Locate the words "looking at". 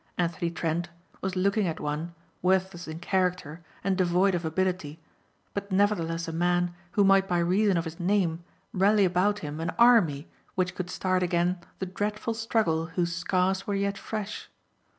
1.35-1.79